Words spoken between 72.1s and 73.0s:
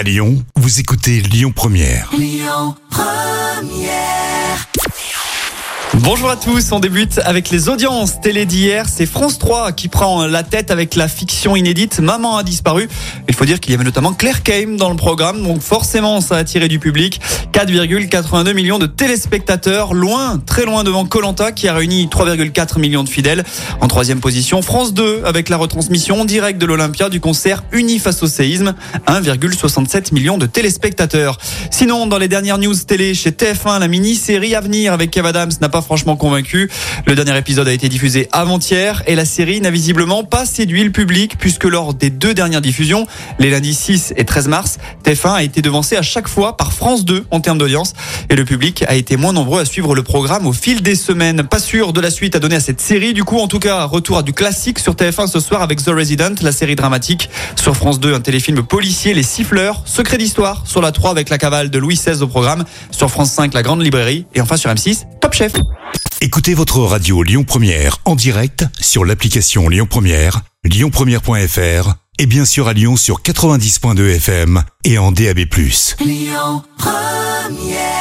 et bien sûr à Lyon